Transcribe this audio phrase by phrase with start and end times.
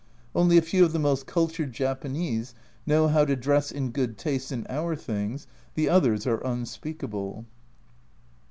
[0.33, 2.55] Only a few of the most cultured Japanese
[2.87, 7.45] know how to dress in good taste in our things, the others are unspeakable.